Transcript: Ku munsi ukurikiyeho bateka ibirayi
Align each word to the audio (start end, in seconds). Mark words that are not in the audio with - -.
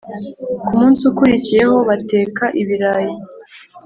Ku 0.65 0.71
munsi 0.79 1.01
ukurikiyeho 1.11 1.77
bateka 1.89 2.45
ibirayi 2.61 3.15